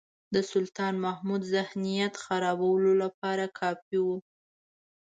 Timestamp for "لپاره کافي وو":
3.03-4.17